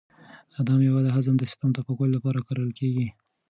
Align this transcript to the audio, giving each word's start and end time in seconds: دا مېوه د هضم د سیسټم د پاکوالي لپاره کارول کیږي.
دا 0.67 0.73
مېوه 0.79 1.01
د 1.03 1.07
هضم 1.15 1.35
د 1.37 1.41
سیسټم 1.49 1.69
د 1.73 1.79
پاکوالي 1.85 2.11
لپاره 2.15 2.45
کارول 2.47 2.71
کیږي. 2.79 3.07